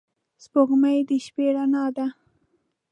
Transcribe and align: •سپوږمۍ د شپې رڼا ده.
•سپوږمۍ 0.43 0.99
د 1.09 1.11
شپې 1.25 1.45
رڼا 1.55 1.85
ده. 1.95 2.07